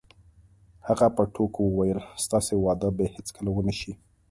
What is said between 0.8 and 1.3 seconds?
هغې په